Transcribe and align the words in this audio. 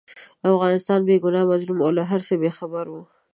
افغانستان 0.51 0.99
بې 1.07 1.15
ګناه، 1.23 1.47
مظلوم 1.51 1.79
او 1.85 1.91
له 1.97 2.03
هرڅه 2.11 2.33
بې 2.41 2.51
خبره 2.57 2.89
وو. 2.93 3.03